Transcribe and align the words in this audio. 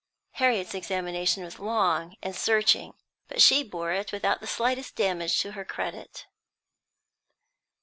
Harriet's 0.31 0.73
examination 0.73 1.43
was 1.43 1.59
long 1.59 2.15
and 2.23 2.35
searching, 2.35 2.93
but 3.27 3.39
she 3.39 3.61
bore 3.63 3.91
it 3.91 4.11
without 4.11 4.39
the 4.39 4.47
slightest 4.47 4.95
damage 4.95 5.39
to 5.39 5.51
her 5.51 5.63
credit. 5.63 6.25